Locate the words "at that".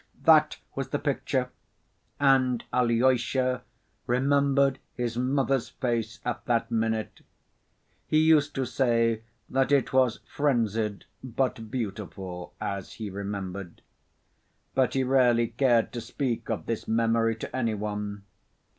6.25-6.71